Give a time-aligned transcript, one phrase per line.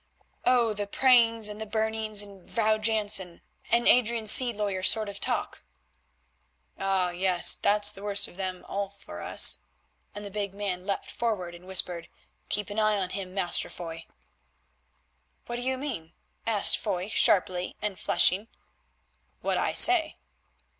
[0.45, 0.73] "Oh!
[0.73, 5.61] the prayings and the burnings and Vrouw Jansen, and Adrian's sea lawyer sort of talk."
[6.79, 9.59] "Ah, yes, that's the worst of them all for us,"
[10.15, 12.07] and the big man leapt forward and whispered.
[12.49, 14.07] "Keep an eye on him, Master Foy."
[15.45, 16.13] "What do you mean?"
[16.47, 18.47] asked Foy sharply and flushing.
[19.41, 20.17] "What I say."